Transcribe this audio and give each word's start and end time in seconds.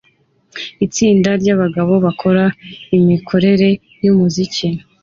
Itsinda 0.85 1.29
ryabagabo 1.41 1.93
bakora 2.05 2.43
kumikorere 2.85 3.69
yumuziki 4.03 4.67